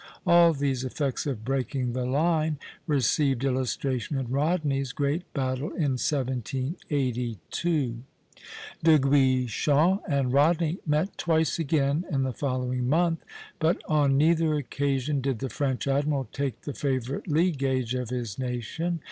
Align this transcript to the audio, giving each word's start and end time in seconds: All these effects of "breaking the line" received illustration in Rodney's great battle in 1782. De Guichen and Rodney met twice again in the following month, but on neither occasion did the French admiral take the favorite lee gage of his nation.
All 0.25 0.53
these 0.53 0.83
effects 0.83 1.27
of 1.27 1.45
"breaking 1.45 1.93
the 1.93 2.07
line" 2.07 2.57
received 2.87 3.43
illustration 3.43 4.17
in 4.17 4.31
Rodney's 4.31 4.93
great 4.93 5.31
battle 5.35 5.69
in 5.75 5.91
1782. 6.01 7.97
De 8.83 8.97
Guichen 8.97 9.99
and 10.07 10.33
Rodney 10.33 10.79
met 10.87 11.15
twice 11.19 11.59
again 11.59 12.05
in 12.09 12.23
the 12.23 12.33
following 12.33 12.89
month, 12.89 13.23
but 13.59 13.79
on 13.87 14.17
neither 14.17 14.55
occasion 14.55 15.21
did 15.21 15.37
the 15.37 15.49
French 15.49 15.87
admiral 15.87 16.27
take 16.33 16.61
the 16.61 16.73
favorite 16.73 17.27
lee 17.27 17.51
gage 17.51 17.93
of 17.93 18.09
his 18.09 18.39
nation. 18.39 18.99